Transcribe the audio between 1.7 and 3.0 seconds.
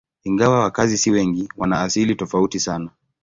asili tofauti sana.